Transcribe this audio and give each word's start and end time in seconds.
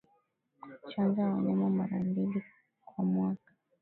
Chanja 0.89 1.23
wanyama 1.29 1.69
mara 1.69 1.99
mbili 2.03 2.43
kwa 2.85 3.05
mwaka 3.05 3.53